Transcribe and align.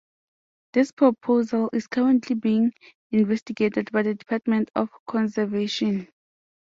This 0.73 0.91
proposal 0.91 1.69
is 1.73 1.85
currently 1.85 2.33
being 2.35 2.73
investigated 3.11 3.91
by 3.91 4.01
the 4.01 4.15
Department 4.15 4.71
of 4.75 4.89
Conservation. 5.05 6.07